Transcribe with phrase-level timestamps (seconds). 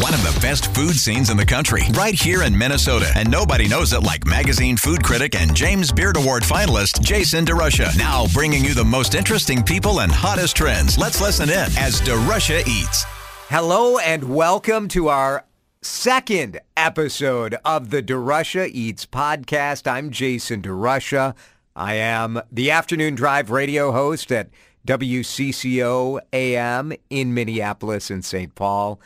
[0.00, 3.12] One of the best food scenes in the country, right here in Minnesota.
[3.16, 7.98] And nobody knows it like magazine food critic and James Beard Award finalist Jason DeRusha.
[7.98, 10.96] Now bringing you the most interesting people and hottest trends.
[10.96, 13.04] Let's listen in as DeRusha eats.
[13.50, 15.44] Hello and welcome to our
[15.82, 19.86] second episode of the DeRusha Eats podcast.
[19.86, 21.34] I'm Jason DeRusha.
[21.76, 24.48] I am the afternoon drive radio host at
[24.86, 28.54] WCCO AM in Minneapolis and St.
[28.54, 28.98] Paul.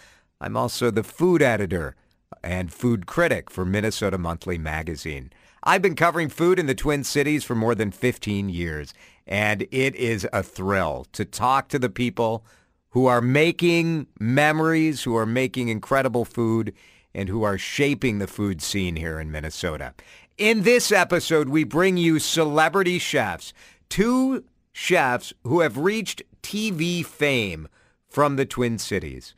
[0.44, 1.96] I'm also the food editor
[2.42, 5.32] and food critic for Minnesota Monthly Magazine.
[5.62, 8.92] I've been covering food in the Twin Cities for more than 15 years,
[9.26, 12.44] and it is a thrill to talk to the people
[12.90, 16.74] who are making memories, who are making incredible food,
[17.14, 19.94] and who are shaping the food scene here in Minnesota.
[20.36, 23.54] In this episode, we bring you celebrity chefs,
[23.88, 27.66] two chefs who have reached TV fame
[28.06, 29.34] from the Twin Cities,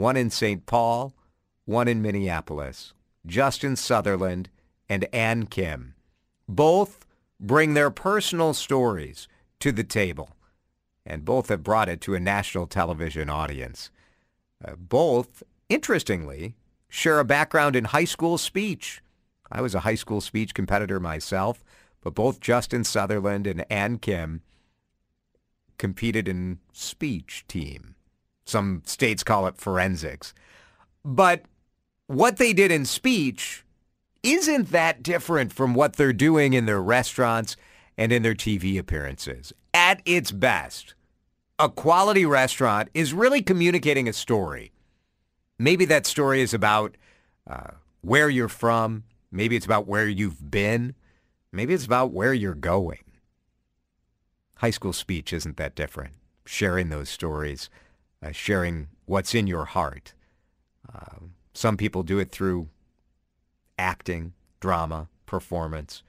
[0.00, 0.64] one in St.
[0.64, 1.14] Paul,
[1.66, 2.94] one in Minneapolis,
[3.26, 4.48] Justin Sutherland
[4.88, 5.94] and Ann Kim.
[6.48, 7.06] Both
[7.38, 9.28] bring their personal stories
[9.60, 10.30] to the table
[11.04, 13.90] and both have brought it to a national television audience.
[14.64, 16.54] Uh, both, interestingly,
[16.88, 19.02] share a background in high school speech.
[19.52, 21.62] I was a high school speech competitor myself,
[22.00, 24.42] but both Justin Sutherland and Ann Kim
[25.78, 27.96] competed in speech team.
[28.50, 30.34] Some states call it forensics.
[31.04, 31.44] But
[32.06, 33.64] what they did in speech
[34.22, 37.56] isn't that different from what they're doing in their restaurants
[37.96, 39.52] and in their TV appearances.
[39.72, 40.94] At its best,
[41.58, 44.72] a quality restaurant is really communicating a story.
[45.58, 46.96] Maybe that story is about
[47.48, 49.04] uh, where you're from.
[49.30, 50.94] Maybe it's about where you've been.
[51.52, 53.04] Maybe it's about where you're going.
[54.56, 56.14] High school speech isn't that different.
[56.44, 57.70] Sharing those stories,
[58.22, 60.14] uh, sharing what's in your heart.
[60.92, 62.68] Uh, some people do it through
[63.78, 66.02] acting, drama, performance,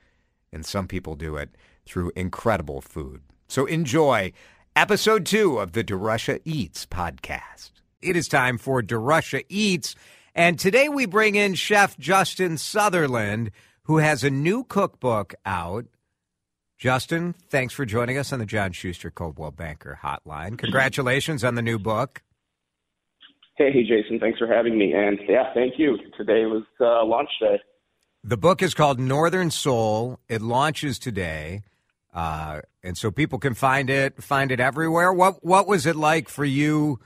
[0.51, 1.49] and some people do it
[1.85, 3.21] through incredible food.
[3.47, 4.33] So enjoy
[4.75, 7.71] episode two of the DeRusha Eats podcast.
[8.01, 9.95] It is time for DeRusha Eats,
[10.33, 13.51] and today we bring in Chef Justin Sutherland,
[13.83, 15.85] who has a new cookbook out.
[16.81, 20.57] Justin, thanks for joining us on the John Schuster Coldwell Banker Hotline.
[20.57, 22.23] Congratulations on the new book.
[23.55, 24.19] Hey, hey, Jason.
[24.19, 24.91] Thanks for having me.
[24.91, 25.99] And yeah, thank you.
[26.17, 27.59] Today was uh, launch day.
[28.23, 30.19] The book is called Northern Soul.
[30.27, 31.61] It launches today.
[32.15, 35.13] Uh, and so people can find it find it everywhere.
[35.13, 36.99] What what was it like for you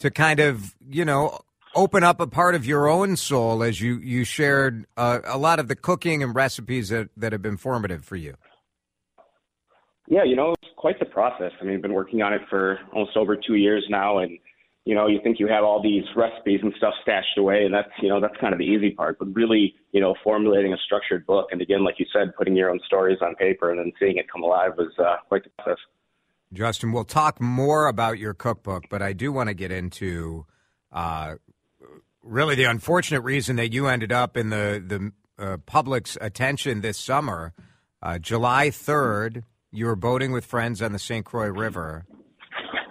[0.00, 1.38] to kind of you know
[1.76, 5.60] open up a part of your own soul as you you shared uh, a lot
[5.60, 8.34] of the cooking and recipes that that have been formative for you?
[10.08, 11.52] Yeah, you know, it's quite the process.
[11.60, 14.38] I mean, I've been working on it for almost over two years now, and
[14.84, 17.90] you know, you think you have all these recipes and stuff stashed away, and that's,
[18.00, 19.16] you know, that's kind of the easy part.
[19.16, 22.68] But really, you know, formulating a structured book, and again, like you said, putting your
[22.68, 25.78] own stories on paper and then seeing it come alive was uh, quite the process.
[26.52, 30.46] Justin, we'll talk more about your cookbook, but I do want to get into
[30.90, 31.36] uh,
[32.22, 36.98] really the unfortunate reason that you ended up in the the uh, public's attention this
[36.98, 37.54] summer.
[38.02, 41.24] Uh, July third, you were boating with friends on the St.
[41.24, 42.04] Croix River.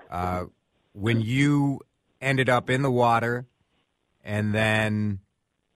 [0.10, 0.46] Uh,
[0.94, 1.80] when you
[2.20, 3.46] ended up in the water
[4.24, 5.20] and then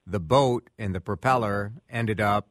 [0.06, 2.48] the boat and the propeller ended up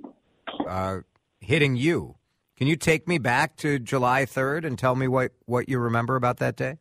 [0.67, 0.99] uh,
[1.41, 2.17] hitting you.
[2.57, 6.17] Can you take me back to July 3rd and tell me what, what you remember
[6.17, 6.79] about that day?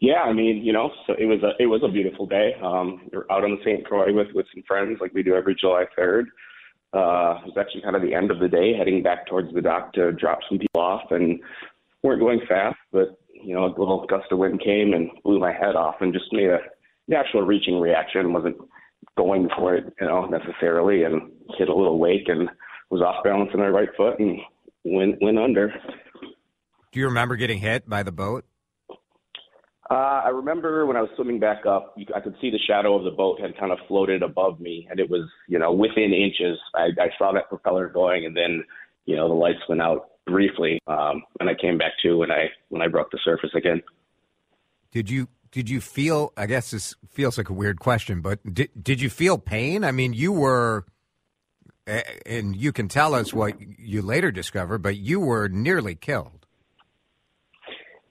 [0.00, 2.54] Yeah, I mean, you know, so it was a it was a beautiful day.
[2.62, 3.86] Um, were out on the St.
[3.86, 6.24] Croix with with some friends, like we do every July 3rd.
[6.94, 9.60] Uh, it was actually kind of the end of the day, heading back towards the
[9.60, 11.40] dock to drop some people off, and
[12.02, 15.52] weren't going fast, but you know, a little gust of wind came and blew my
[15.52, 16.58] head off and just made a
[17.08, 18.32] natural reaching reaction.
[18.32, 18.56] wasn't
[19.16, 22.48] going for it, you know, necessarily, and hit a little wake and
[22.90, 24.38] was off balance on my right foot and
[24.84, 25.74] went went under.
[26.92, 28.44] Do you remember getting hit by the boat?
[29.90, 32.96] Uh, I remember when I was swimming back up, you, I could see the shadow
[32.96, 36.14] of the boat had kind of floated above me, and it was, you know, within
[36.14, 36.58] inches.
[36.74, 38.64] I, I saw that propeller going, and then,
[39.04, 42.46] you know, the lights went out briefly, um, and I came back to when I
[42.70, 43.82] when I broke the surface again.
[44.90, 46.32] Did you did you feel?
[46.36, 49.84] I guess this feels like a weird question, but did did you feel pain?
[49.84, 50.86] I mean, you were,
[52.24, 56.43] and you can tell us what you later discovered, but you were nearly killed.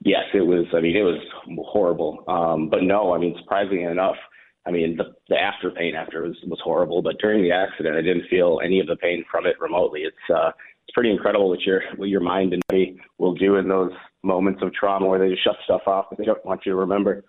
[0.06, 0.66] Yes, it was.
[0.74, 1.20] I mean, it was
[1.66, 2.24] horrible.
[2.28, 4.18] Um, but no, I mean, surprisingly enough,
[4.66, 7.02] I mean, the, the after pain after was was horrible.
[7.02, 10.02] But during the accident, I didn't feel any of the pain from it remotely.
[10.02, 10.52] It's uh,
[10.84, 13.92] it's pretty incredible what your what your mind and body will do in those
[14.24, 16.78] moments of trauma where they just shut stuff off that they don't want you to
[16.78, 17.24] remember.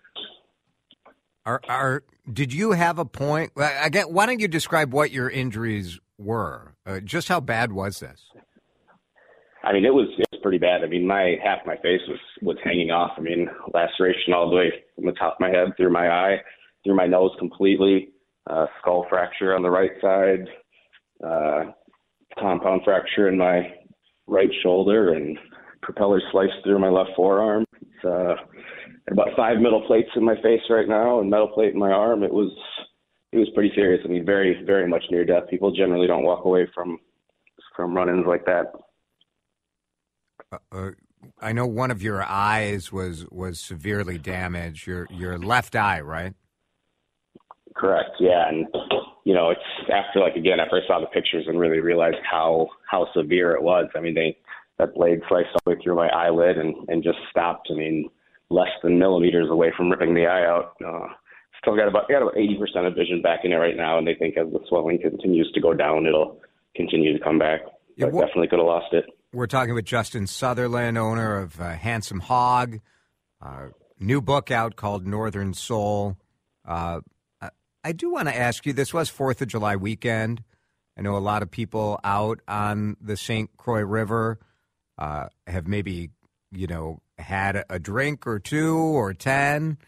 [1.47, 3.53] Are are did you have a point?
[3.57, 6.75] Again, why don't you describe what your injuries were?
[6.87, 8.25] Uh, just how bad was this?
[9.65, 10.85] I mean, it was it was pretty bad.
[10.85, 13.13] I mean, my half my face was was hanging off.
[13.17, 16.37] I mean, laceration all the way from the top of my head through my eye,
[16.85, 18.11] through my nose completely.
[18.47, 20.47] Uh, skull fracture on the right side,
[21.27, 21.73] uh,
[22.39, 23.73] compound fracture in my
[24.27, 25.39] right shoulder, and
[25.81, 27.65] propeller sliced through my left forearm.
[27.81, 28.35] It's uh,
[29.11, 32.23] about five metal plates in my face right now, and metal plate in my arm.
[32.23, 32.53] It was
[33.33, 34.03] it was pretty serious.
[34.05, 35.45] I mean, very very much near death.
[35.49, 36.99] People generally don't walk away from
[37.75, 38.73] from run-ins like that.
[40.73, 40.91] Uh, uh,
[41.41, 44.87] I know one of your eyes was was severely damaged.
[44.87, 46.35] Your your left eye, right?
[47.75, 48.11] Correct.
[48.21, 48.67] Yeah, and
[49.25, 52.69] you know, it's after like again after I saw the pictures and really realized how
[52.91, 53.89] how severe it was.
[53.97, 54.37] I mean, they
[54.79, 57.69] that blade sliced all the way through my eyelid and and just stopped.
[57.71, 58.11] I mean,
[58.51, 60.77] less than millimeters away from ripping the eye out.
[60.85, 61.09] Uh,
[61.61, 64.15] still got about got about 80% of vision back in it right now, and they
[64.15, 66.41] think as the swelling continues to go down, it'll
[66.77, 67.61] continue to come back.
[67.97, 69.07] Yeah, well, definitely could have lost it.
[69.35, 72.79] We're talking with Justin Sutherland, owner of uh, Handsome Hog.
[73.43, 76.17] Uh, new book out called Northern Soul.
[76.65, 77.01] Uh,
[77.83, 78.73] I do want to ask you.
[78.73, 80.45] This was Fourth of July weekend.
[80.97, 83.51] I know a lot of people out on the St.
[83.57, 84.39] Croix River
[84.99, 86.11] uh, have maybe,
[86.53, 89.79] you know, had a drink or two or ten.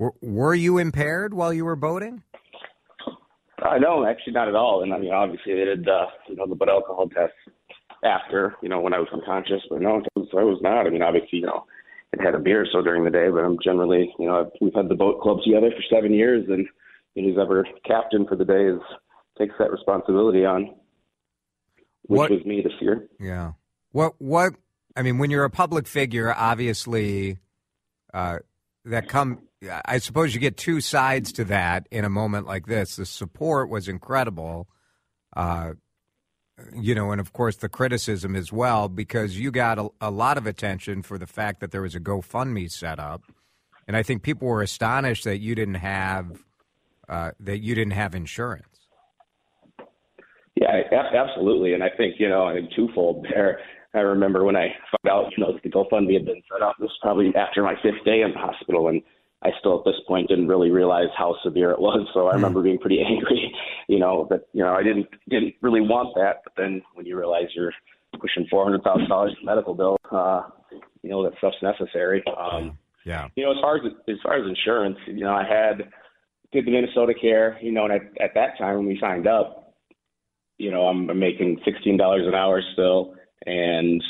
[0.00, 2.24] Were, were you impaired while you were boating?
[3.62, 4.82] Uh, no, actually not at all.
[4.82, 7.32] And I mean, obviously they did, uh, you know, the blood alcohol test
[8.04, 9.62] after, you know, when I was unconscious.
[9.68, 10.86] But no, I was, I was not.
[10.86, 11.64] I mean, obviously, you know,
[12.18, 14.74] I had a beer or so during the day, but I'm generally, you know, we've
[14.74, 16.66] had the boat club together for seven years, and
[17.14, 18.80] who's ever captain for the day is
[19.38, 20.74] takes that responsibility on,
[22.02, 23.08] which what, was me this year.
[23.20, 23.52] Yeah.
[23.92, 24.54] What what
[24.96, 27.38] I mean, when you're a public figure, obviously,
[28.12, 28.38] uh,
[28.84, 29.42] that come.
[29.84, 32.94] I suppose you get two sides to that in a moment like this.
[32.94, 34.68] The support was incredible,
[35.36, 35.72] uh,
[36.74, 40.38] you know, and of course the criticism as well because you got a, a lot
[40.38, 43.22] of attention for the fact that there was a GoFundMe set up,
[43.86, 46.42] and I think people were astonished that you didn't have
[47.08, 48.66] uh, that you didn't have insurance.
[50.54, 50.82] Yeah,
[51.14, 53.60] absolutely, and I think you know, I think twofold there.
[53.94, 56.76] I remember when I found out, you know, the GoFundMe had been set up.
[56.78, 59.02] This was probably after my fifth day in the hospital, and
[59.42, 62.06] I still at this point didn't really realize how severe it was.
[62.12, 62.34] So I mm.
[62.34, 63.52] remember being pretty angry,
[63.88, 66.42] you know, that you know I didn't didn't really want that.
[66.44, 67.72] But then when you realize you're
[68.20, 70.42] pushing four hundred thousand dollars in medical bill, uh,
[71.02, 72.22] you know that stuff's necessary.
[72.38, 73.28] Um, yeah.
[73.36, 75.88] You know, as far as as far as insurance, you know, I had
[76.52, 79.74] did the Minnesota Care, you know, and at, at that time when we signed up,
[80.58, 83.14] you know, I'm, I'm making sixteen dollars an hour still,
[83.46, 84.02] and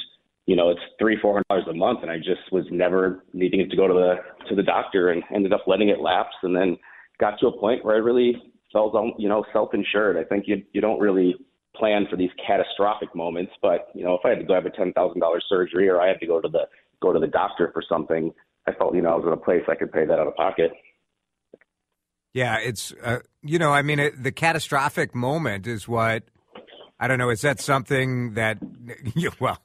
[0.47, 3.61] you know, it's three four hundred dollars a month, and I just was never needing
[3.61, 6.57] it to go to the to the doctor, and ended up letting it lapse, and
[6.57, 6.77] then
[7.21, 8.43] got to a point where I really
[8.73, 10.17] felt, you know, self-insured.
[10.17, 11.37] I think you you don't really
[11.77, 14.71] plan for these catastrophic moments, but you know, if I had to go have a
[14.71, 16.67] ten thousand dollars surgery, or I had to go to the
[17.01, 18.33] go to the doctor for something,
[18.67, 20.35] I felt, you know, I was in a place I could pay that out of
[20.35, 20.73] pocket.
[22.35, 26.25] Yeah, it's uh, you know, I mean, it, the catastrophic moment is what
[27.01, 27.31] I don't know.
[27.31, 28.59] Is that something that
[29.15, 29.63] you, well,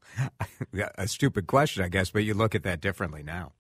[0.98, 3.54] a stupid question, I guess, but you look at that differently now.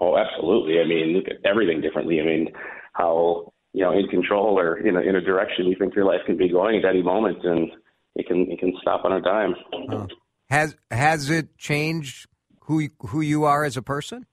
[0.00, 0.80] Oh, absolutely.
[0.80, 2.20] I mean, look at everything differently.
[2.20, 2.48] I mean,
[2.92, 6.20] how you know in control or in a, in a direction you think your life
[6.24, 7.70] can be going at any moment, and
[8.14, 9.54] it can it can stop on a dime.
[9.90, 10.06] Uh,
[10.48, 12.26] has has it changed
[12.60, 14.24] who who you are as a person?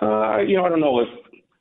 [0.00, 1.08] Uh, you know, I don't know if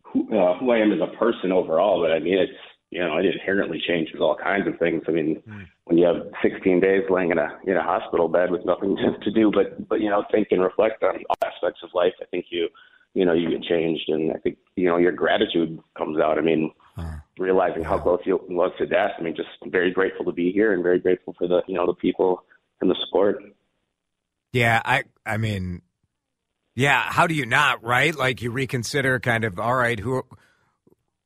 [0.03, 2.59] who, uh, who I am as a person overall, but I mean, it's
[2.91, 5.01] you know, it inherently changes all kinds of things.
[5.07, 5.65] I mean, mm.
[5.85, 9.17] when you have 16 days laying in a in a hospital bed with nothing to,
[9.23, 12.25] to do but but you know think and reflect on all aspects of life, I
[12.25, 12.69] think you
[13.13, 16.37] you know you get changed, and I think you know your gratitude comes out.
[16.37, 17.89] I mean, uh, realizing yeah.
[17.89, 19.11] how close you was to death.
[19.17, 21.85] I mean, just very grateful to be here and very grateful for the you know
[21.85, 22.43] the people
[22.81, 23.37] and the sport.
[24.51, 25.81] Yeah, I I mean,
[26.75, 28.15] yeah, how do you not, right?
[28.15, 30.23] Like you reconsider kind of, all right, who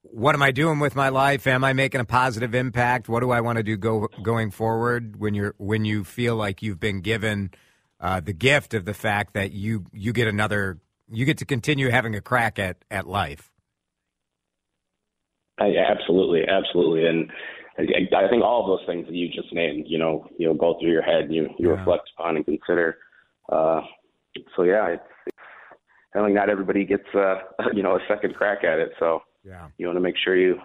[0.01, 1.47] what am I doing with my life?
[1.47, 3.09] Am I making a positive impact?
[3.09, 6.61] What do I want to do go going forward when you're when you feel like
[6.61, 7.51] you've been given
[7.99, 11.89] uh, the gift of the fact that you you get another you get to continue
[11.89, 13.51] having a crack at at life.
[15.59, 17.31] I, absolutely, absolutely, and
[17.79, 20.53] I, I think all of those things that you just named, you know, you know,
[20.53, 21.79] go through your head, and you you yeah.
[21.79, 22.97] reflect upon and consider.
[23.51, 23.81] Uh,
[24.55, 25.03] so yeah, it's
[26.15, 27.35] I think not everybody gets uh,
[27.73, 28.91] you know a second crack at it.
[28.99, 30.59] So yeah, you want to make sure you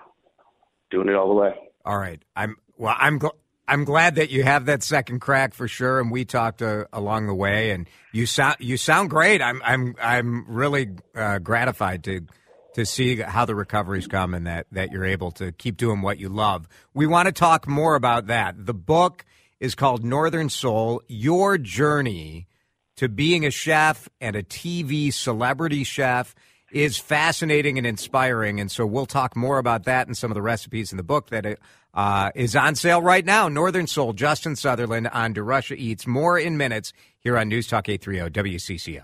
[0.90, 1.54] doing it all the way.
[1.84, 2.96] All right, I'm well.
[2.99, 3.37] I'm gl-
[3.73, 7.26] I'm glad that you have that second crack for sure, and we talked uh, along
[7.26, 9.41] the way, and you sound you sound great.
[9.41, 12.26] I'm I'm I'm really uh, gratified to
[12.75, 16.19] to see how the recovery's come and that, that you're able to keep doing what
[16.19, 16.69] you love.
[16.93, 18.67] We want to talk more about that.
[18.67, 19.25] The book
[19.59, 22.49] is called Northern Soul Your Journey
[22.97, 26.35] to Being a Chef and a TV Celebrity Chef
[26.73, 28.59] is fascinating and inspiring.
[28.59, 31.29] And so we'll talk more about that and some of the recipes in the book
[31.29, 31.59] that
[31.94, 33.49] uh, is on sale right now.
[33.49, 36.06] Northern Soul, Justin Sutherland on DeRusha Eats.
[36.06, 39.02] More in minutes here on News Talk 830 WCCO.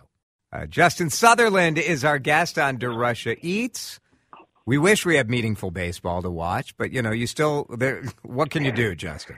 [0.51, 4.01] Uh, Justin Sutherland is our guest on DeRusha Eats.
[4.65, 7.67] We wish we had meaningful baseball to watch, but you know, you still.
[7.71, 9.37] There, what can you do, Justin?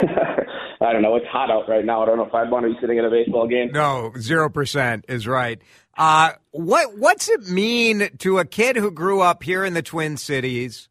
[0.02, 1.14] I don't know.
[1.16, 2.02] It's hot out right now.
[2.02, 3.70] I don't know if I'd want to be sitting at a baseball game.
[3.72, 5.60] No, zero percent is right.
[5.96, 10.16] Uh, what What's it mean to a kid who grew up here in the Twin
[10.16, 10.88] Cities?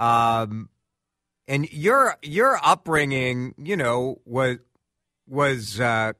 [0.00, 0.70] Um,
[1.46, 4.56] and your your upbringing, you know, was
[5.28, 6.14] was uh,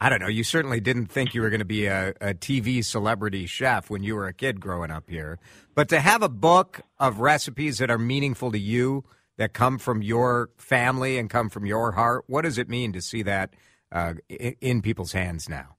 [0.00, 0.28] I don't know.
[0.28, 4.02] You certainly didn't think you were going to be a, a TV celebrity chef when
[4.02, 5.38] you were a kid growing up here.
[5.74, 9.04] But to have a book of recipes that are meaningful to you,
[9.38, 13.00] that come from your family and come from your heart, what does it mean to
[13.00, 13.54] see that
[13.92, 15.76] uh, in people's hands now?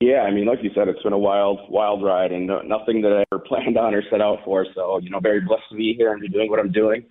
[0.00, 3.12] Yeah, I mean, like you said, it's been a wild, wild ride, and nothing that
[3.12, 4.66] I ever planned on or set out for.
[4.74, 7.04] So, you know, very blessed to be here and be doing what I'm doing.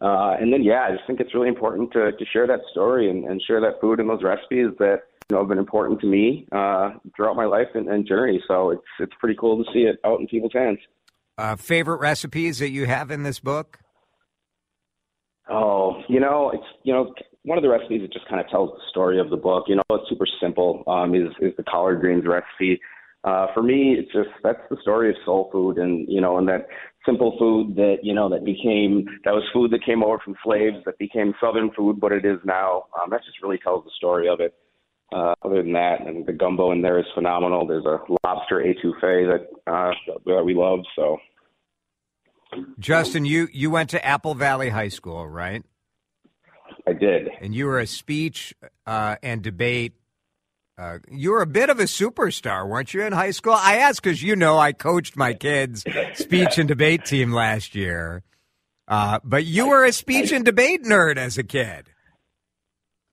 [0.00, 3.10] Uh, and then, yeah, I just think it's really important to, to share that story
[3.10, 6.06] and, and share that food and those recipes that you know have been important to
[6.06, 8.40] me uh, throughout my life and, and journey.
[8.46, 10.78] So it's it's pretty cool to see it out in people's hands.
[11.38, 13.78] Uh, favorite recipes that you have in this book?
[15.48, 17.12] Oh, you know, it's you know
[17.46, 19.66] one of the recipes that just kind of tells the story of the book.
[19.68, 20.82] You know, it's super simple.
[20.88, 22.80] Um, is is the collard greens recipe.
[23.22, 26.48] Uh, for me, it's just that's the story of soul food, and you know, and
[26.48, 26.66] that
[27.06, 30.76] simple food that you know that became that was food that came over from slaves
[30.86, 32.84] that became Southern food, what it is now.
[33.00, 34.52] Um, that just really tells the story of it.
[35.14, 37.64] Uh, other than that, and the gumbo in there is phenomenal.
[37.64, 39.92] There's a lobster etouffee that uh,
[40.26, 40.80] that we love.
[40.96, 41.18] So,
[42.80, 45.62] Justin, you you went to Apple Valley High School, right?
[46.86, 47.28] I did.
[47.40, 48.54] And you were a speech
[48.86, 49.94] uh, and debate.
[50.78, 53.54] Uh, you were a bit of a superstar, weren't you, in high school?
[53.54, 58.22] I ask because you know I coached my kids' speech and debate team last year.
[58.86, 61.90] Uh, but you were a speech and debate nerd as a kid.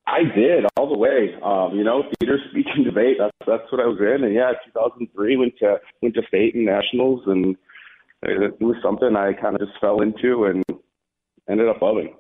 [0.05, 1.33] I did all the way.
[1.41, 3.17] Um, you know, theater, speech, and debate.
[3.17, 4.25] That's that's what I was in.
[4.25, 7.55] And yeah, 2003 went to went to state and nationals, and
[8.23, 10.63] it was something I kind of just fell into and
[11.49, 12.13] ended up loving.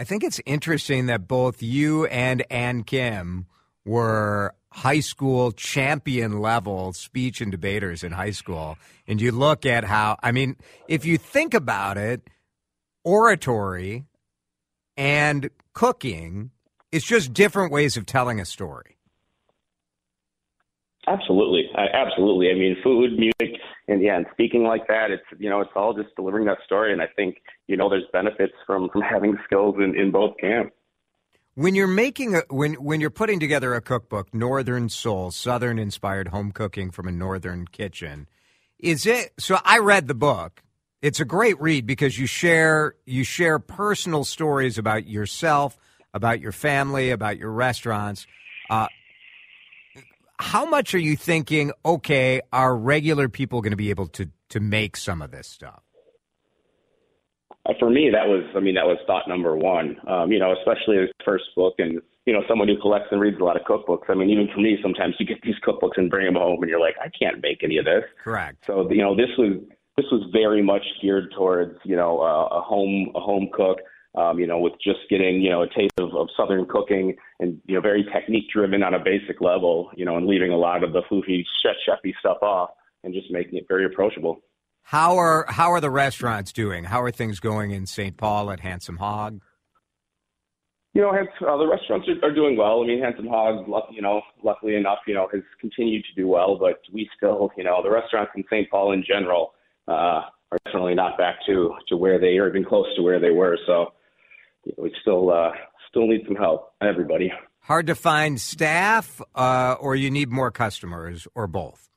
[0.00, 3.44] I think it's interesting that both you and Ann Kim
[3.84, 8.78] were high school champion level speech and debaters in high school.
[9.06, 10.56] And you look at how, I mean,
[10.88, 12.30] if you think about it,
[13.04, 14.06] oratory
[14.96, 16.52] and cooking,
[16.90, 18.96] is just different ways of telling a story.
[21.06, 22.50] Absolutely, absolutely.
[22.50, 25.94] I mean, food, music, and yeah, and speaking like that, it's you know, it's all
[25.94, 26.92] just delivering that story.
[26.92, 27.38] And I think
[27.68, 30.72] you know, there's benefits from from having skills in in both camps.
[31.54, 36.28] When you're making a when when you're putting together a cookbook, Northern Soul, Southern inspired
[36.28, 38.28] home cooking from a northern kitchen,
[38.78, 39.32] is it?
[39.38, 40.62] So I read the book.
[41.00, 45.78] It's a great read because you share you share personal stories about yourself,
[46.12, 48.26] about your family, about your restaurants.
[48.68, 48.86] Uh,
[50.40, 51.72] how much are you thinking?
[51.84, 55.82] Okay, are regular people going to be able to to make some of this stuff?
[57.66, 59.96] Uh, for me, that was, I mean, that was thought number one.
[60.08, 63.38] Um, you know, especially his first book, and you know, someone who collects and reads
[63.38, 64.08] a lot of cookbooks.
[64.08, 66.70] I mean, even for me, sometimes you get these cookbooks and bring them home, and
[66.70, 68.04] you're like, I can't make any of this.
[68.22, 68.64] Correct.
[68.66, 69.58] So, you know, this was
[69.96, 73.78] this was very much geared towards, you know, uh, a home a home cook
[74.14, 77.60] um, you know, with just getting, you know, a taste of, of Southern cooking and,
[77.66, 80.82] you know, very technique driven on a basic level, you know, and leaving a lot
[80.82, 82.70] of the floofy, chef chefy stuff off
[83.04, 84.40] and just making it very approachable.
[84.82, 86.84] How are how are the restaurants doing?
[86.84, 88.16] How are things going in St.
[88.16, 89.40] Paul at Handsome Hog?
[90.94, 92.82] You know, uh, the restaurants are, are doing well.
[92.82, 96.56] I mean, Handsome Hog, you know, luckily enough, you know, has continued to do well.
[96.58, 98.68] But we still, you know, the restaurants in St.
[98.68, 99.52] Paul in general
[99.86, 103.30] uh, are definitely not back to to where they are, even close to where they
[103.30, 103.56] were.
[103.66, 103.92] So
[104.76, 105.50] we still uh,
[105.88, 106.72] still need some help.
[106.80, 107.32] Everybody.
[107.60, 111.88] Hard to find staff, uh, or you need more customers, or both.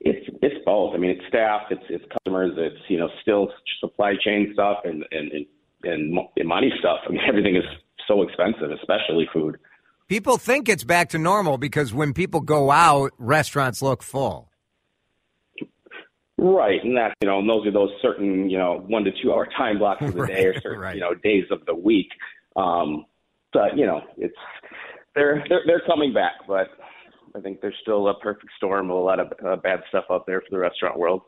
[0.00, 0.94] It's it's both.
[0.94, 3.48] I mean, it's staff, it's it's customers, it's you know still
[3.80, 5.32] supply chain stuff and and
[5.84, 7.00] and, and money stuff.
[7.06, 7.64] I mean, everything is
[8.06, 9.58] so expensive, especially food.
[10.08, 14.47] People think it's back to normal because when people go out, restaurants look full.
[16.40, 19.32] Right, and that you know, and those are those certain you know one to two
[19.32, 20.94] hour time blocks of the right, day or certain right.
[20.94, 22.08] you know days of the week.
[22.54, 23.06] Um,
[23.52, 24.36] but you know, it's
[25.14, 26.68] they're they're they're coming back, but
[27.34, 30.26] I think there's still a perfect storm of a lot of uh, bad stuff out
[30.26, 31.22] there for the restaurant world.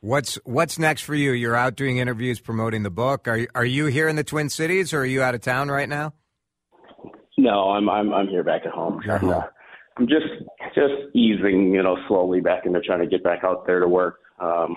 [0.00, 1.32] What's What's next for you?
[1.32, 3.26] You're out doing interviews, promoting the book.
[3.26, 5.88] Are Are you here in the Twin Cities, or are you out of town right
[5.88, 6.12] now?
[7.38, 9.00] No, I'm I'm I'm here back at home.
[9.08, 9.28] Uh-huh.
[9.28, 9.42] Uh,
[9.96, 10.26] I'm just
[10.74, 14.20] just easing, you know, slowly back into trying to get back out there to work.
[14.40, 14.76] Um,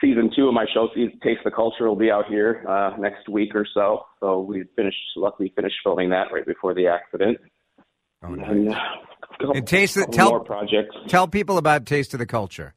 [0.00, 3.28] season two of my show, Taste of the Culture, will be out here uh, next
[3.28, 4.04] week or so.
[4.20, 7.38] So we finished, luckily finished filming that right before the accident.
[8.22, 8.50] Oh, nice.
[8.50, 8.78] And, uh,
[9.38, 10.94] couple- And taste the, tell more projects.
[11.08, 12.74] tell people about Taste of the Culture.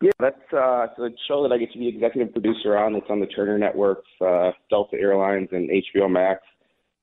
[0.00, 2.94] Yeah, that's uh, a show that I get to be executive producer on.
[2.94, 6.40] It's on the Turner Networks, uh, Delta Airlines, and HBO Max.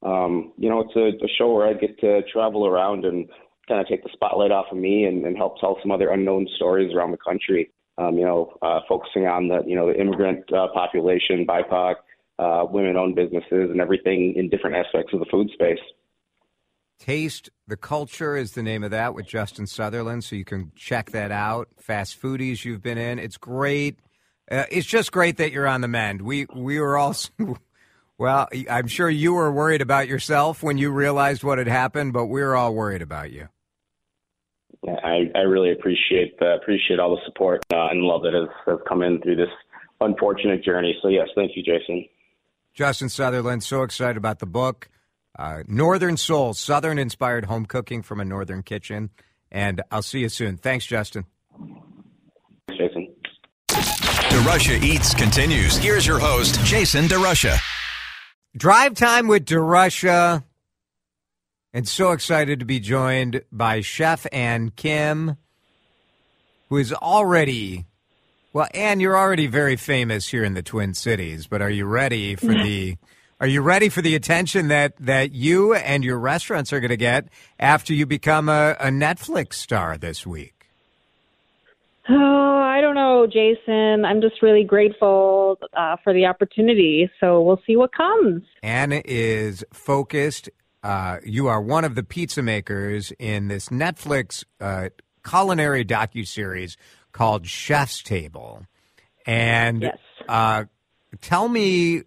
[0.02, 3.28] Um, you know, it's a, a show where I get to travel around and
[3.68, 6.48] kind of take the spotlight off of me and, and help tell some other unknown
[6.56, 7.72] stories around the country.
[7.98, 11.96] Um, you know, uh, focusing on the you know the immigrant uh, population, BIPOC,
[12.40, 15.80] uh, women-owned businesses, and everything in different aspects of the food space.
[17.00, 21.12] Taste the Culture is the name of that with Justin Sutherland, so you can check
[21.12, 21.70] that out.
[21.80, 24.00] Fast Foodies you've been in, it's great.
[24.50, 26.22] Uh, it's just great that you're on the mend.
[26.22, 27.16] We we were all,
[28.18, 32.26] well, I'm sure you were worried about yourself when you realized what had happened, but
[32.28, 33.50] we were all worried about you.
[34.86, 38.50] Yeah, I, I really appreciate uh, appreciate all the support uh, and love that has,
[38.68, 39.50] has come in through this
[40.00, 40.96] unfortunate journey.
[41.02, 42.06] So yes, thank you, Jason.
[42.74, 44.90] Justin Sutherland, so excited about the book.
[45.38, 49.10] Uh, Northern Soul, Southern inspired home cooking from a Northern kitchen.
[49.52, 50.58] And I'll see you soon.
[50.58, 51.26] Thanks, Justin.
[52.68, 53.16] Thanks, Jason.
[53.70, 55.78] DeRusha Eats continues.
[55.78, 57.58] Here's your host, Jason DeRusha.
[58.58, 60.44] Drive time with DeRusha.
[61.76, 65.36] And so excited to be joined by Chef Ann Kim,
[66.70, 67.86] who is already,
[68.54, 72.36] well, Ann, you're already very famous here in the Twin Cities, but are you ready
[72.36, 72.96] for the.
[73.42, 76.96] Are you ready for the attention that, that you and your restaurants are going to
[76.98, 77.28] get
[77.60, 80.70] after you become a, a Netflix star this week?
[82.08, 84.06] Oh, I don't know, Jason.
[84.06, 87.12] I'm just really grateful uh, for the opportunity.
[87.20, 88.44] So we'll see what comes.
[88.64, 90.50] Anna is focused.
[90.86, 94.90] Uh, you are one of the pizza makers in this Netflix uh,
[95.28, 96.78] culinary docu series
[97.12, 98.68] called Chef's Table.
[99.26, 99.98] And Yes.
[100.30, 100.66] uh,
[101.22, 102.04] tell me,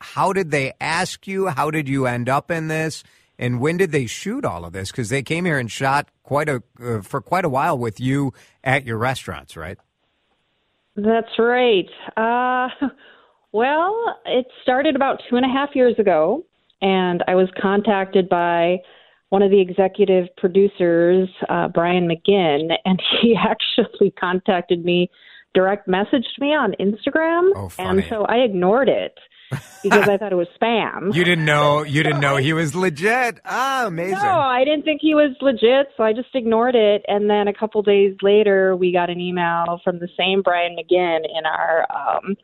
[0.00, 1.48] how did they ask you?
[1.48, 3.02] How did you end up in this?
[3.36, 4.92] And when did they shoot all of this?
[4.92, 8.32] Because they came here and shot quite a uh, for quite a while with you
[8.62, 9.76] at your restaurants, right?
[10.94, 11.88] That's right.
[12.16, 12.68] Uh,
[13.50, 16.44] well, it started about two and a half years ago,
[16.80, 18.78] and I was contacted by
[19.30, 25.10] one of the executive producers, uh, Brian McGinn, and he actually contacted me,
[25.54, 29.18] direct messaged me on Instagram, Oh, and so I ignored it
[29.82, 31.14] because I thought it was spam.
[31.14, 31.84] You didn't know.
[31.96, 33.40] You didn't know he was legit.
[33.44, 34.18] Ah, amazing.
[34.18, 37.04] No, I didn't think he was legit, so I just ignored it.
[37.06, 41.20] And then a couple days later, we got an email from the same Brian McGinn
[41.20, 42.36] in our um,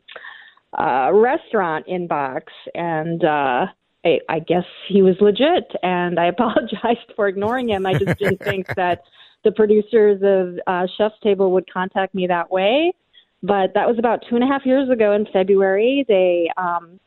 [0.77, 2.43] uh, restaurant inbox,
[2.73, 3.65] and uh,
[4.05, 5.71] I, I guess he was legit.
[5.81, 7.85] And I apologized for ignoring him.
[7.85, 9.03] I just didn't think that
[9.43, 12.93] the producers of uh, Chef's Table would contact me that way.
[13.41, 16.05] But that was about two and a half years ago in February.
[16.07, 16.99] They um,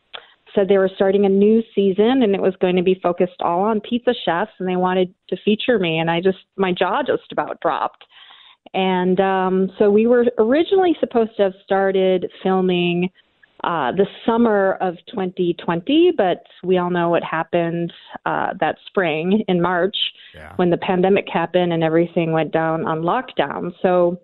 [0.56, 3.62] said they were starting a new season and it was going to be focused all
[3.62, 7.30] on pizza chefs and they wanted to feature me and I just my jaw just
[7.30, 8.04] about dropped.
[8.74, 13.10] And um so we were originally supposed to have started filming
[13.66, 17.92] uh the summer of 2020, but we all know what happened
[18.24, 19.96] uh that spring in March
[20.34, 20.52] Yeah.
[20.56, 23.72] when the pandemic happened and everything went down on lockdown.
[23.82, 24.20] So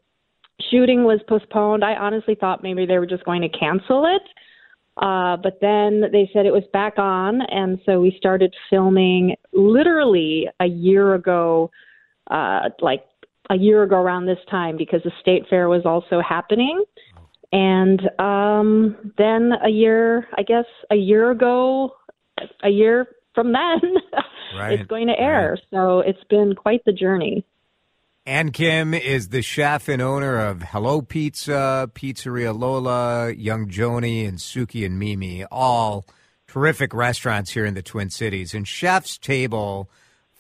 [0.71, 1.85] shooting was postponed.
[1.85, 4.23] I honestly thought maybe they were just going to cancel it.
[4.99, 10.47] Uh, but then they said it was back on, and so we started filming literally
[10.61, 11.71] a year ago,
[12.31, 13.03] uh, like
[13.49, 16.85] a year ago around this time, because the state fair was also happening.
[17.53, 21.95] And um, then a year, I guess, a year ago,
[22.63, 23.81] a year from then,
[24.59, 25.59] Right, it's going to air.
[25.71, 27.45] So it's been quite the journey.
[28.25, 34.39] Ann Kim is the chef and owner of Hello Pizza, Pizzeria Lola, Young Joni, and
[34.39, 36.07] Sooki and Mimi, all
[36.47, 38.55] terrific restaurants here in the Twin Cities.
[38.55, 39.91] And Chef's Table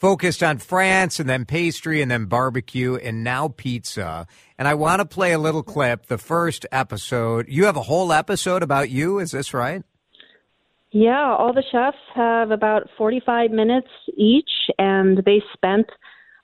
[0.03, 4.27] focused on France and then pastry and then barbecue and now pizza.
[4.59, 7.47] And I want to play a little clip, the first episode.
[7.49, 9.85] You have a whole episode about you, is this right?
[10.91, 13.87] Yeah, all the chefs have about 45 minutes
[14.17, 15.87] each, and they spent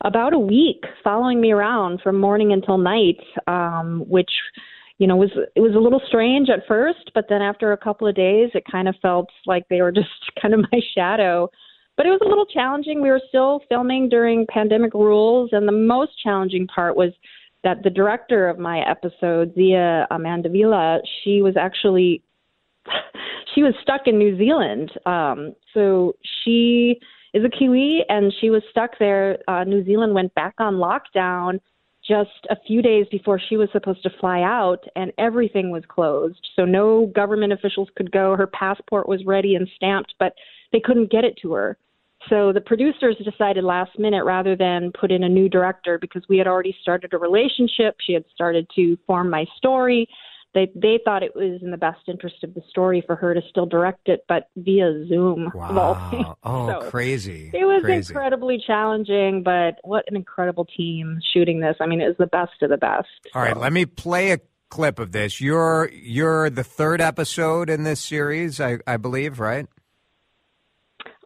[0.04, 3.18] about a week following me around from morning until night,
[3.48, 4.30] um, which
[4.98, 8.06] you know was it was a little strange at first, but then after a couple
[8.06, 10.08] of days, it kind of felt like they were just
[10.40, 11.50] kind of my shadow.
[11.98, 13.02] But it was a little challenging.
[13.02, 17.10] We were still filming during pandemic rules, and the most challenging part was
[17.64, 22.22] that the director of my episode, Zia Mandviwalla, she was actually
[23.54, 24.92] she was stuck in New Zealand.
[25.06, 27.00] Um, so she
[27.34, 29.38] is a Kiwi, and she was stuck there.
[29.48, 31.58] Uh, New Zealand went back on lockdown
[32.06, 36.46] just a few days before she was supposed to fly out, and everything was closed.
[36.54, 38.36] So no government officials could go.
[38.36, 40.34] Her passport was ready and stamped, but
[40.70, 41.76] they couldn't get it to her.
[42.28, 46.38] So the producers decided last minute rather than put in a new director because we
[46.38, 47.96] had already started a relationship.
[48.06, 50.08] She had started to form my story.
[50.54, 53.40] They they thought it was in the best interest of the story for her to
[53.50, 55.50] still direct it, but via Zoom.
[55.54, 56.36] Wow!
[56.44, 57.50] Oh, so crazy!
[57.52, 58.12] It was crazy.
[58.12, 61.76] incredibly challenging, but what an incredible team shooting this.
[61.80, 63.08] I mean, it was the best of the best.
[63.34, 63.48] All so.
[63.48, 64.38] right, let me play a
[64.70, 65.40] clip of this.
[65.40, 69.66] You're you're the third episode in this series, I, I believe, right?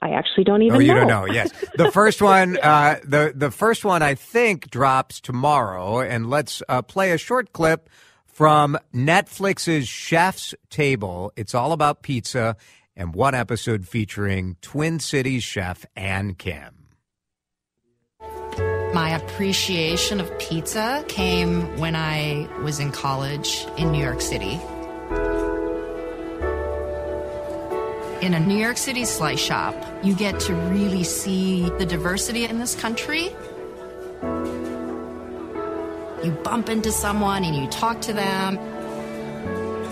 [0.02, 0.76] I actually don't even.
[0.76, 1.00] Oh, you know.
[1.00, 1.24] don't know?
[1.32, 6.60] Yes, the first one, uh, the the first one, I think drops tomorrow, and let's
[6.68, 7.88] uh, play a short clip
[8.26, 11.32] from Netflix's Chef's Table.
[11.36, 12.56] It's all about pizza,
[12.96, 16.88] and one episode featuring Twin Cities chef Ann Kim.
[18.92, 24.60] My appreciation of pizza came when I was in college in New York City.
[28.22, 32.60] In a New York City slice shop, you get to really see the diversity in
[32.60, 33.34] this country.
[36.22, 38.60] You bump into someone and you talk to them.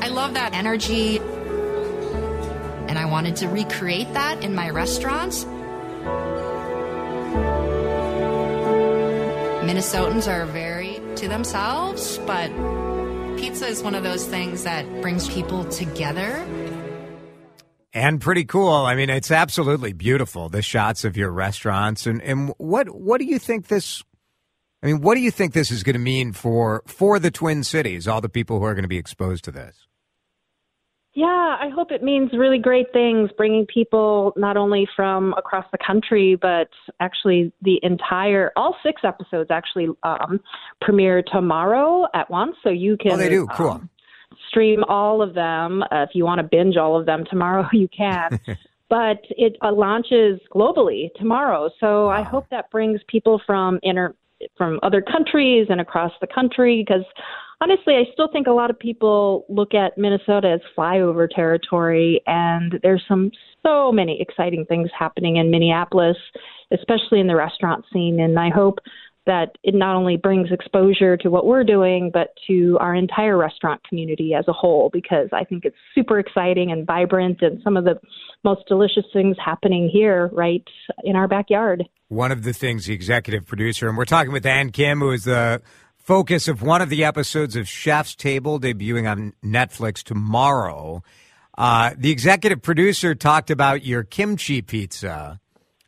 [0.01, 1.19] I love that energy.
[1.19, 5.45] And I wanted to recreate that in my restaurants.
[9.67, 12.49] Minnesotans are very to themselves, but
[13.39, 16.47] pizza is one of those things that brings people together
[17.93, 18.73] and pretty cool.
[18.73, 20.49] I mean, it's absolutely beautiful.
[20.49, 24.03] The shots of your restaurants and and what what do you think this?
[24.83, 27.65] I mean, what do you think this is going to mean for for the Twin
[27.65, 28.09] Cities?
[28.09, 29.87] All the people who are going to be exposed to this.
[31.13, 35.79] Yeah, I hope it means really great things, bringing people not only from across the
[35.85, 36.69] country, but
[37.01, 40.41] actually the entire, all six episodes actually um,
[40.81, 42.55] premiere tomorrow at once.
[42.63, 43.13] So you can.
[43.13, 43.49] Oh, they do.
[43.49, 43.83] Cool.
[44.51, 45.83] Stream all of them.
[45.85, 48.39] Uh, if you want to binge all of them tomorrow, you can.
[48.91, 51.71] but it uh, launches globally tomorrow.
[51.81, 52.11] So wow.
[52.11, 54.15] I hope that brings people from inter
[54.57, 57.05] from other countries and across the country because
[57.61, 62.79] honestly, I still think a lot of people look at Minnesota as flyover territory, and
[62.83, 63.31] there's some
[63.63, 66.17] so many exciting things happening in Minneapolis,
[66.73, 68.21] especially in the restaurant scene.
[68.21, 68.79] And I hope
[69.27, 73.83] that it not only brings exposure to what we're doing, but to our entire restaurant
[73.89, 77.85] community as a whole, because I think it's super exciting and vibrant and some of
[77.85, 78.01] the
[78.45, 80.65] most delicious things happening here right
[81.05, 81.85] in our backyard.
[82.09, 85.25] One of the things, the executive producer, and we're talking with Ann Kim, who is
[85.25, 85.61] the
[85.99, 91.03] focus of one of the episodes of Chef's Table debuting on Netflix tomorrow.
[91.57, 95.39] Uh, the executive producer talked about your kimchi pizza,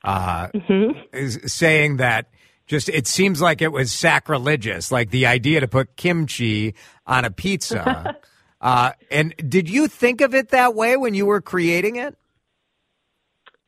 [0.05, 1.47] uh, mm-hmm.
[1.47, 2.29] saying that
[2.67, 6.75] just it seems like it was sacrilegious, like the idea to put kimchi
[7.07, 8.17] on a pizza.
[8.61, 12.17] uh, and did you think of it that way when you were creating it?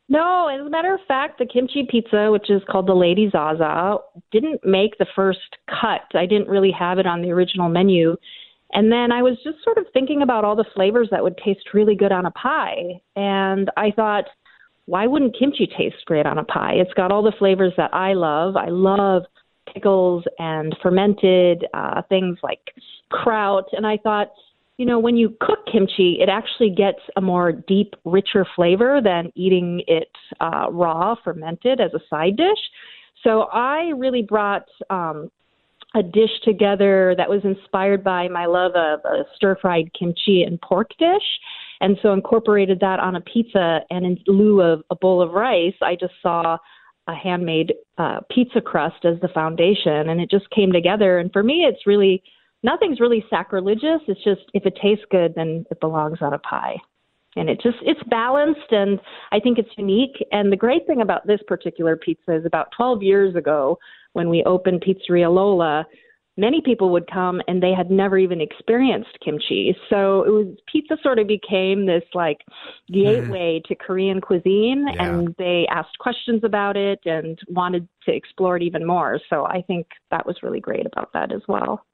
[0.08, 3.96] No, as a matter of fact, the kimchi pizza, which is called the Lady Zaza,
[4.30, 6.02] didn't make the first cut.
[6.14, 8.16] I didn't really have it on the original menu.
[8.72, 11.72] And then I was just sort of thinking about all the flavors that would taste
[11.72, 13.00] really good on a pie.
[13.16, 14.24] And I thought,
[14.86, 16.74] why wouldn't kimchi taste great on a pie?
[16.74, 18.56] It's got all the flavors that I love.
[18.56, 19.22] I love
[19.72, 22.60] pickles and fermented uh, things like
[23.10, 23.64] kraut.
[23.72, 24.28] And I thought,
[24.76, 29.32] you know, when you cook kimchi, it actually gets a more deep, richer flavor than
[29.34, 32.58] eating it uh, raw, fermented as a side dish.
[33.22, 35.30] So I really brought um,
[35.94, 40.60] a dish together that was inspired by my love of a stir fried kimchi and
[40.60, 41.22] pork dish.
[41.80, 45.74] And so incorporated that on a pizza, and in lieu of a bowl of rice,
[45.82, 46.58] I just saw
[47.06, 51.18] a handmade uh, pizza crust as the foundation, and it just came together.
[51.18, 52.22] And for me, it's really
[52.62, 54.00] nothing's really sacrilegious.
[54.08, 56.76] It's just if it tastes good, then it belongs on a pie.
[57.36, 59.00] And it just it's balanced, and
[59.32, 60.24] I think it's unique.
[60.30, 63.78] And the great thing about this particular pizza is about 12 years ago
[64.12, 65.84] when we opened Pizzeria Lola
[66.36, 69.76] many people would come and they had never even experienced kimchi.
[69.88, 72.38] So it was pizza sort of became this like
[72.92, 73.64] gateway mm.
[73.68, 75.04] to Korean cuisine yeah.
[75.04, 79.20] and they asked questions about it and wanted to explore it even more.
[79.30, 81.84] So I think that was really great about that as well.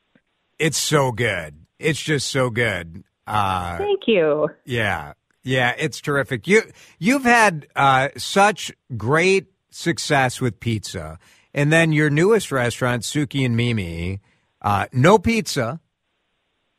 [0.59, 1.66] It's so good.
[1.79, 3.05] It's just so good.
[3.26, 4.48] Uh, Thank you.
[4.64, 5.14] Yeah.
[5.42, 6.46] Yeah, it's terrific.
[6.46, 6.62] You
[6.98, 11.18] you've had uh, such great success with pizza,
[11.55, 14.20] and then your newest restaurant, Sooki and Mimi,
[14.62, 15.81] uh, no pizza,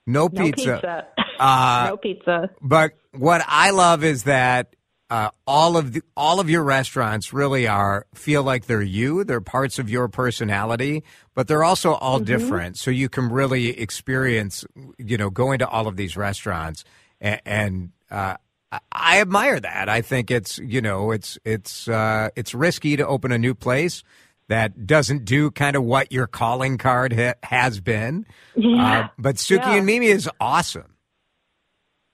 [0.08, 1.08] no pizza, no pizza,
[1.40, 2.50] Uh, no pizza.
[2.62, 4.76] But what I love is that
[5.10, 9.24] uh, all of the, all of your restaurants really are feel like they're you.
[9.26, 12.26] They're parts of your personality, but they're also all Mm-hmm.
[12.26, 12.78] different.
[12.78, 14.64] So you can really experience,
[14.98, 16.84] you know, going to all of these restaurants,
[17.20, 18.36] and, and uh,
[18.72, 19.90] I- I admire that.
[19.90, 24.04] I think it's you know it's it's uh, it's risky to open a new place
[24.52, 28.26] that doesn't do kind of what your calling card ha- has been.
[28.56, 29.00] Yeah.
[29.00, 29.76] Uh, but Sooki Yeah.
[29.76, 30.98] and Mimi is awesome.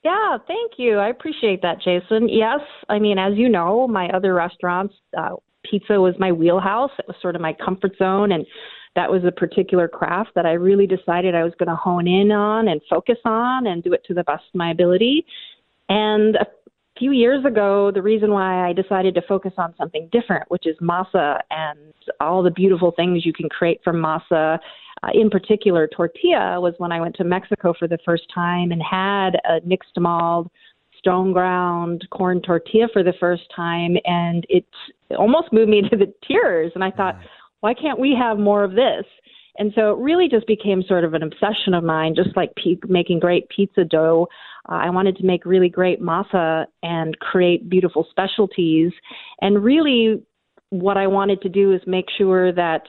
[0.04, 0.98] Yeah, thank you.
[0.98, 2.28] I appreciate that, Jason.
[2.28, 5.34] Yes, I mean, as you know, my other restaurants, uh,
[5.68, 6.92] pizza was my wheelhouse.
[7.00, 8.46] It was sort of my comfort zone, and
[8.94, 12.30] that was a particular craft that I really decided I was going to hone in
[12.30, 15.26] on and focus on and do it to the best of my ability.
[15.88, 16.46] And a
[16.98, 20.76] few years ago, the reason why I decided to focus on something different, which is
[20.82, 24.58] masa and all the beautiful things you can create from masa,
[25.02, 28.82] uh, in particular tortilla, was when I went to Mexico for the first time and
[28.82, 30.48] had a nixtamald
[30.98, 34.66] stone ground corn tortilla for the first time, and it
[35.16, 36.72] almost moved me to the tears.
[36.74, 37.18] And I thought,
[37.60, 39.04] why can't we have more of this?
[39.58, 42.76] And so it really just became sort of an obsession of mine, just like pe-
[42.88, 44.28] making great pizza dough.
[44.68, 48.92] Uh, I wanted to make really great masa and create beautiful specialties.
[49.40, 50.22] And really,
[50.70, 52.82] what I wanted to do is make sure that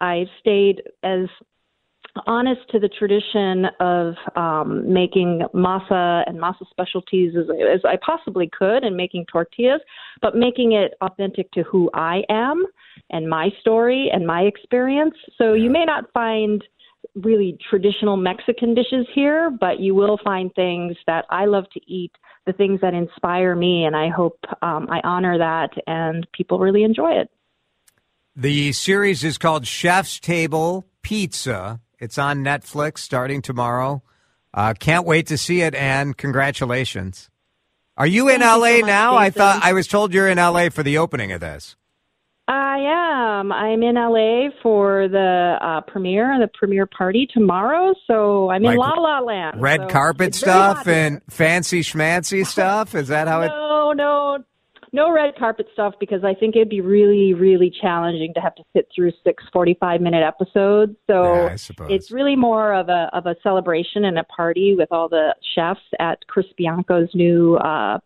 [0.00, 1.26] I stayed as
[2.26, 8.48] honest to the tradition of um, making masa and masa specialties as, as I possibly
[8.56, 9.80] could and making tortillas,
[10.22, 12.64] but making it authentic to who I am
[13.10, 15.14] and my story and my experience.
[15.36, 16.64] So you may not find
[17.22, 22.12] really traditional Mexican dishes here, but you will find things that I love to eat,
[22.46, 26.84] the things that inspire me, and I hope um, I honor that and people really
[26.84, 27.30] enjoy it.
[28.34, 31.80] The series is called Chef's Table Pizza.
[31.98, 34.02] It's on Netflix starting tomorrow.
[34.52, 37.30] Uh, can't wait to see it, and congratulations.
[37.96, 39.16] Are you in Thank you LA so much, now?
[39.16, 41.76] I thought I was told you're in LA for the opening of this.
[42.48, 42.78] I
[43.40, 43.50] am.
[43.50, 47.92] I'm in LA for the uh, premiere, the premiere party tomorrow.
[48.06, 49.60] So I'm in Like La La Land.
[49.60, 52.94] Red So carpet stuff and fancy schmancy stuff.
[52.94, 53.48] Is that how it?
[53.48, 54.44] no, no,
[54.92, 58.62] no red carpet stuff because I think it'd be really, really challenging to have to
[58.74, 60.92] sit through six 45 minute episodes.
[61.08, 61.88] So Yeah, I suppose.
[61.90, 65.80] it's really more of a of a celebration and a party with all the chefs
[65.98, 67.98] at Chris Bianco's new uh,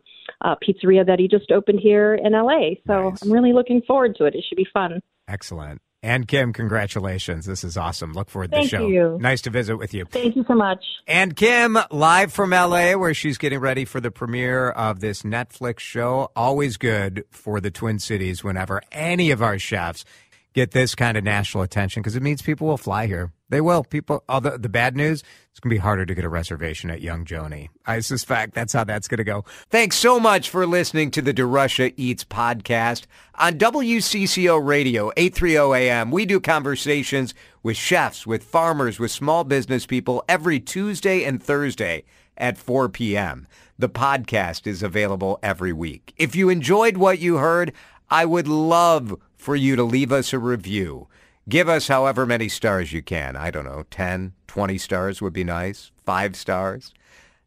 [0.42, 2.74] uh, pizzeria that he just opened here in LA.
[2.86, 3.22] So Nice.
[3.22, 4.34] I'm really looking forward to it.
[4.34, 5.00] It should be fun.
[5.28, 5.80] Excellent.
[6.02, 7.44] Ann Kim, congratulations.
[7.44, 8.14] This is awesome.
[8.14, 8.86] Look forward to the show.
[8.86, 9.18] you.
[9.20, 10.06] Nice to visit with you.
[10.06, 10.82] Thank you so much.
[11.06, 15.80] Ann Kim, live from LA, where she's getting ready for the premiere of this Netflix
[15.80, 16.30] show.
[16.34, 20.06] Always good for the Twin Cities whenever any of our chefs
[20.54, 23.30] get this kind of national attention because it means people will fly here.
[23.50, 23.84] They will.
[23.84, 26.90] People, all the, the bad news, it's going to be harder to get a reservation
[26.90, 27.68] at Young Joni.
[27.84, 29.44] I suspect that's how that's going to go.
[29.68, 36.10] Thanks so much for listening to the DeRusha Eats podcast on WCCO Radio, 830 AM.
[36.12, 42.04] We do conversations with chefs, with farmers, with small business people every Tuesday and Thursday
[42.38, 43.46] at 4 p.m.
[43.78, 46.14] The podcast is available every week.
[46.16, 47.72] If you enjoyed what you heard,
[48.08, 51.08] I would love for you to leave us a review.
[51.50, 53.34] Give us however many stars you can.
[53.34, 56.94] I don't know, 10, 20 stars would be nice, five stars.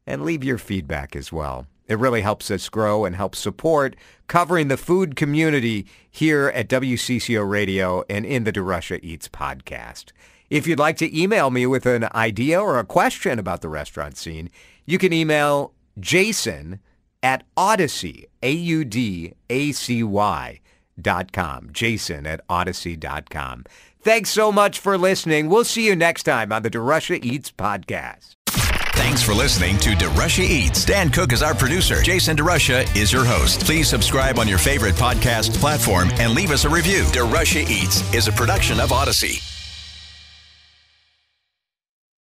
[0.05, 1.67] And leave your feedback as well.
[1.87, 3.95] It really helps us grow and helps support
[4.27, 10.11] covering the food community here at WCCO Radio and in the DeRusha Eats podcast.
[10.49, 14.17] If you'd like to email me with an idea or a question about the restaurant
[14.17, 14.49] scene,
[14.85, 16.81] you can email jason
[17.21, 19.39] at Audacy, A-U-D-A-C-Y
[21.01, 21.69] dot com.
[21.71, 23.63] Jason at Audacy dot com.
[24.03, 25.47] Thanks so much for listening.
[25.47, 28.35] We'll see you next time on the DeRusha Eats podcast.
[28.95, 30.83] Thanks for listening to DeRusha Eats.
[30.83, 32.01] Dan Cook is our producer.
[32.01, 33.65] Jason DeRusha is your host.
[33.65, 37.03] Please subscribe on your favorite podcast platform and leave us a review.
[37.05, 39.52] DeRusha Eats is a production of Audacy.